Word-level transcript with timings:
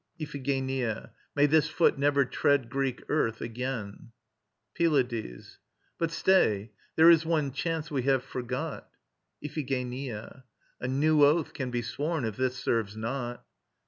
IPHIGENIA. 0.19 1.11
May 1.35 1.45
this 1.45 1.67
foot 1.67 1.99
never 1.99 2.25
tread 2.25 2.71
Greek 2.71 3.03
earth 3.07 3.39
again. 3.39 4.11
PYLADES. 4.75 5.59
But 5.99 6.09
stay: 6.09 6.71
there 6.95 7.11
is 7.11 7.23
one 7.23 7.51
chance 7.51 7.91
we 7.91 8.01
have 8.01 8.23
forgot. 8.23 8.89
IPHIGENIA. 9.43 10.43
A 10.79 10.87
new 10.87 11.23
oath 11.23 11.53
can 11.53 11.69
be 11.69 11.83
sworn, 11.83 12.25
if 12.25 12.35
this 12.35 12.55
serve 12.57 12.97
not. 12.97 13.45